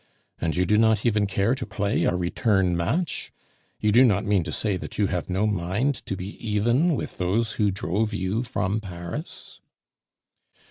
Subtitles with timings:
[0.39, 3.31] And you do not even care to play a return match?
[3.79, 7.19] You do not mean to say that you have no mind to be even with
[7.19, 9.61] those who drove you from Paris?"